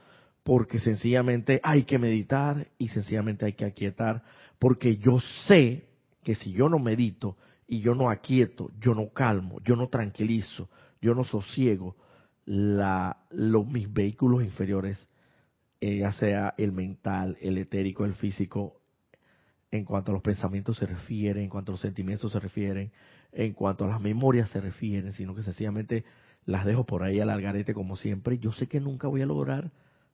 [0.43, 4.23] porque sencillamente hay que meditar y sencillamente hay que aquietar,
[4.59, 5.87] porque yo sé
[6.23, 7.37] que si yo no medito,
[7.69, 10.71] y yo no aquieto, yo no calmo, yo no tranquilizo,
[11.03, 11.97] yo no sosiego
[12.47, 15.07] los, mis vehículos inferiores,
[15.81, 18.81] eh, ya sea el mental, el etérico, el físico,
[19.71, 22.91] en cuanto a los pensamientos se refiere, en cuanto a los sentimientos se refieren,
[23.33, 26.05] en cuanto a las memorias se refieren, sino que sencillamente
[26.47, 28.39] las dejo por ahí al algarete como siempre.
[28.39, 29.71] Yo sé que nunca voy a lograr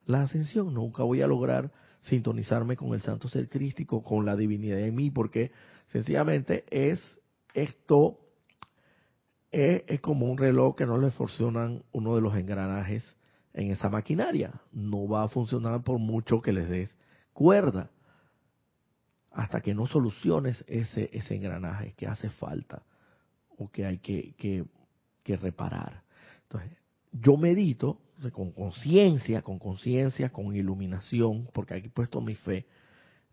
[0.06, 4.80] la ascensión, nunca voy a lograr sintonizarme con el santo ser crístico, con la divinidad
[4.80, 5.52] en mí, porque
[5.86, 7.16] sencillamente es
[7.54, 8.18] esto,
[9.50, 13.04] es, como un reloj que no le funcionan uno de los engranajes
[13.54, 14.52] en esa maquinaria.
[14.72, 16.90] No va a funcionar por mucho que les des
[17.32, 17.90] cuerda
[19.30, 22.82] hasta que no soluciones ese, ese engranaje que hace falta
[23.56, 24.34] o que hay que,
[25.22, 26.02] que, reparar.
[26.42, 26.70] Entonces,
[27.12, 28.00] yo medito
[28.32, 32.66] con conciencia, con conciencia, con iluminación, porque aquí he puesto mi fe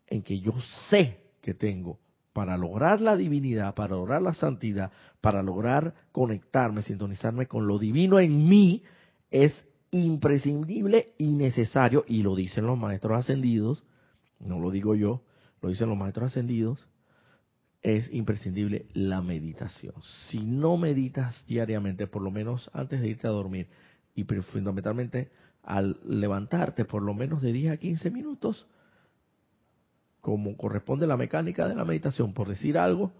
[0.07, 0.53] en que yo
[0.89, 1.99] sé que tengo
[2.33, 8.19] para lograr la divinidad, para lograr la santidad, para lograr conectarme, sintonizarme con lo divino
[8.19, 8.83] en mí,
[9.29, 13.83] es imprescindible y necesario, y lo dicen los maestros ascendidos,
[14.39, 15.23] no lo digo yo,
[15.61, 16.87] lo dicen los maestros ascendidos,
[17.81, 19.93] es imprescindible la meditación.
[20.29, 23.67] Si no meditas diariamente, por lo menos antes de irte a dormir,
[24.15, 25.31] y fundamentalmente
[25.63, 28.67] al levantarte por lo menos de 10 a 15 minutos,
[30.21, 33.11] como corresponde la mecánica de la meditación, por decir algo,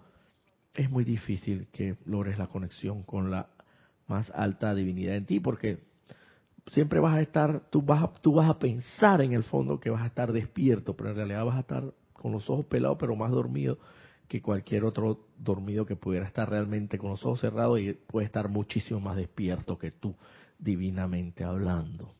[0.74, 3.50] es muy difícil que logres la conexión con la
[4.08, 5.80] más alta divinidad en ti, porque
[6.68, 9.90] siempre vas a estar, tú vas a, tú vas a pensar en el fondo que
[9.90, 13.16] vas a estar despierto, pero en realidad vas a estar con los ojos pelados, pero
[13.16, 13.80] más dormido
[14.28, 18.48] que cualquier otro dormido que pudiera estar realmente con los ojos cerrados y puede estar
[18.48, 20.16] muchísimo más despierto que tú,
[20.58, 22.14] divinamente hablando.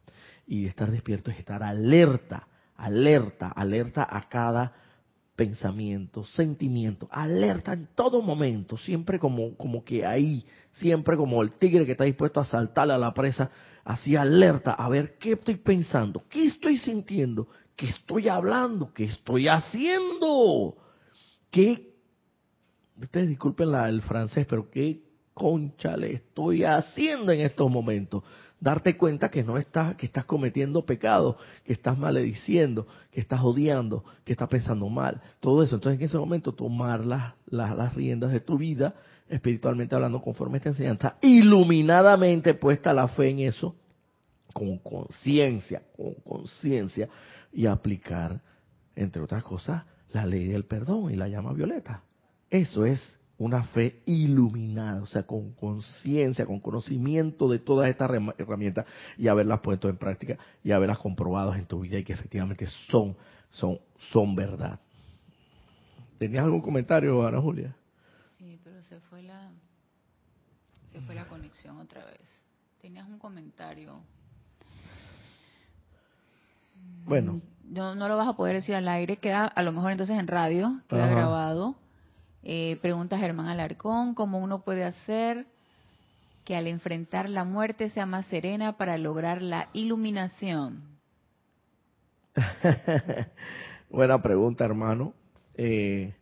[0.46, 2.48] Y estar despierto es estar alerta,
[2.86, 4.74] alerta, alerta a cada
[5.36, 11.86] pensamiento, sentimiento, alerta en todo momento, siempre como, como que ahí, siempre como el tigre
[11.86, 13.50] que está dispuesto a saltarle a la presa,
[13.84, 17.48] así alerta a ver qué estoy pensando, qué estoy sintiendo,
[17.82, 18.94] ¿Qué estoy hablando?
[18.94, 20.78] ¿Qué estoy haciendo?
[21.50, 21.96] ¿Qué?
[22.96, 25.02] Ustedes disculpen la, el francés, pero ¿qué
[25.34, 28.24] concha le estoy haciendo en estos momentos?
[28.62, 31.36] Darte cuenta que no estás, que estás cometiendo pecado,
[31.66, 35.76] que estás malediciendo, que estás odiando, que estás pensando mal, todo eso.
[35.76, 38.94] Entonces en ese momento tomar las, las, las riendas de tu vida,
[39.28, 43.76] espiritualmente hablando, conforme a esta enseñanza, iluminadamente puesta la fe en eso,
[44.54, 47.10] con conciencia, con conciencia,
[47.52, 48.42] y aplicar,
[48.96, 52.04] entre otras cosas, la ley del perdón y la llama violeta.
[52.48, 58.86] Eso es una fe iluminada, o sea, con conciencia, con conocimiento de todas estas herramientas
[59.18, 63.16] y haberlas puesto en práctica y haberlas comprobado en tu vida y que efectivamente son,
[63.50, 63.80] son,
[64.12, 64.80] son verdad.
[66.20, 67.76] ¿Tenías algún comentario, Ana Julia?
[68.38, 69.50] Sí, pero se fue la,
[70.92, 72.22] se fue la conexión otra vez.
[72.80, 74.02] Tenías un comentario.
[77.06, 77.42] Bueno.
[77.64, 80.28] No, no lo vas a poder decir al aire, queda a lo mejor entonces en
[80.28, 81.81] radio, queda grabado.
[82.44, 85.46] Eh, pregunta Germán Alarcón, ¿cómo uno puede hacer
[86.46, 91.00] que al enfrentar la muerte sea más serena para lograr la iluminación?
[93.90, 95.14] Buena pregunta, hermano.
[95.56, 96.16] Eh,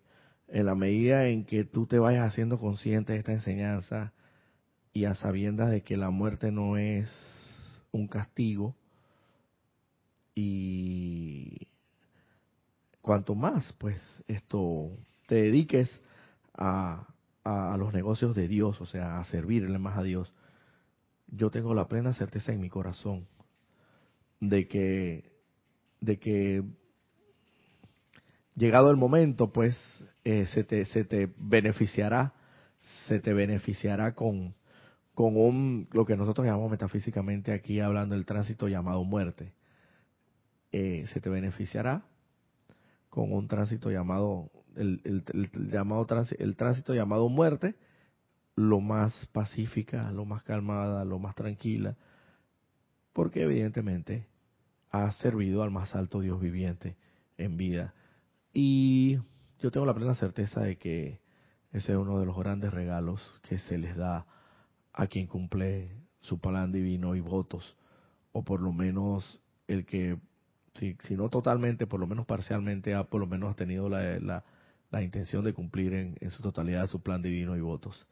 [0.47, 4.11] en la medida en que tú te vayas haciendo consciente de esta enseñanza
[4.91, 7.09] y a sabiendas de que la muerte no es
[7.91, 8.75] un castigo,
[10.41, 11.67] y
[13.01, 14.91] cuanto más pues esto
[15.27, 16.01] te dediques
[16.59, 17.07] a,
[17.43, 20.33] a, los negocios de Dios, o sea, a servirle más a Dios,
[21.27, 23.27] yo tengo la plena certeza en mi corazón
[24.39, 25.31] de que
[26.01, 26.63] de que
[28.55, 29.77] llegado el momento pues
[30.23, 32.33] eh, se te se te beneficiará
[33.07, 34.55] se te beneficiará con
[35.13, 39.51] con un lo que nosotros llamamos metafísicamente aquí hablando del tránsito llamado muerte.
[40.71, 42.05] Eh, se te beneficiará
[43.09, 45.23] con un tránsito llamado el,
[45.71, 46.07] llamado
[46.37, 47.75] el tránsito llamado muerte
[48.55, 51.95] lo más pacífica lo más calmada lo más tranquila
[53.13, 54.27] porque evidentemente
[54.91, 56.95] ha servido al más alto Dios viviente
[57.37, 57.93] en vida.
[58.53, 59.17] Y
[59.59, 61.21] yo tengo la plena certeza de que
[61.71, 64.25] ese es uno de los grandes regalos que se les da
[64.93, 67.75] a quien cumple su plan divino y votos
[68.31, 70.17] o por lo menos el que
[70.73, 74.43] si, si no totalmente, por lo menos parcialmente, ha por lo menos tenido la,
[75.01, 78.05] intención de cumplir en, en, su totalidad su plan divino y votos.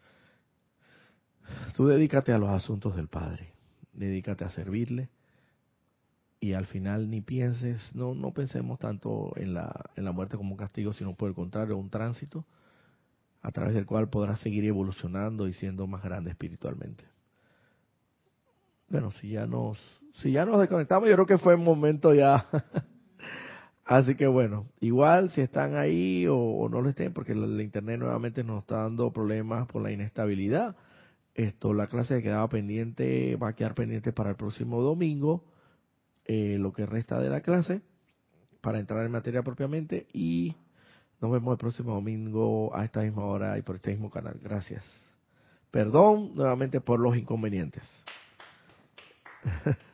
[1.76, 3.54] Tú dedícate a los asuntos del Padre,
[3.94, 5.10] dedícate a servirle
[6.40, 10.52] y al final ni pienses, no, no pensemos tanto en la, en la muerte como
[10.52, 12.46] un castigo, sino por el contrario, un tránsito
[13.42, 17.06] a través del cual podrás seguir evolucionando y siendo más grande espiritualmente.
[18.90, 19.80] Bueno, si ya nos,
[20.14, 22.48] si ya nos desconectamos, yo creo que fue un momento ya
[23.88, 28.44] Así que bueno, igual si están ahí o, no lo estén, porque el, internet nuevamente
[28.44, 30.76] nos está dando problemas por la inestabilidad.
[31.34, 35.46] Esto, la clase que quedaba pendiente va a quedar pendiente para el próximo domingo,
[36.26, 37.82] eh, lo que resta de la clase,
[38.60, 40.58] para entrar en materia propiamente y
[41.22, 44.38] nos vemos el próximo domingo a esta misma hora y por este mismo canal.
[44.44, 44.84] Gracias.
[45.72, 47.84] Perdón nuevamente por los inconvenientes.